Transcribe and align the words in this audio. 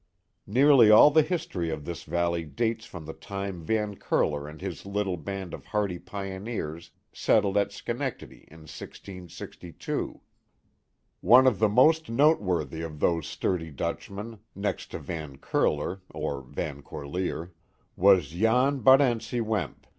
Nearly 0.47 0.89
all 0.89 1.11
the 1.11 1.21
his 1.21 1.45
tory 1.45 1.69
of 1.69 1.85
the 1.85 1.93
valley 1.93 2.43
dates 2.43 2.87
from 2.87 3.05
the 3.05 3.13
time 3.13 3.61
Van 3.61 3.97
Curler 3.97 4.47
and 4.47 4.59
his 4.59 4.83
little 4.83 5.15
band 5.15 5.53
of 5.53 5.65
hardy 5.67 5.99
pioneers 5.99 6.89
settled 7.13 7.55
at 7.55 7.71
Schenectady 7.71 8.47
in 8.49 8.61
1662. 8.61 10.19
One 11.19 11.45
of 11.45 11.59
the 11.59 11.69
most 11.69 12.09
noteworthy 12.09 12.81
of 12.81 12.99
those 12.99 13.27
sturdy 13.27 13.69
Dutchmen, 13.69 14.39
next 14.55 14.89
to 14.89 14.97
Van 14.97 15.37
Curler 15.37 16.01
(or 16.09 16.41
Van 16.41 16.81
Corlear), 16.81 17.51
was 17.95 18.29
Jan 18.29 18.79
Barentse 18.79 19.39
Wemp. 19.39 19.85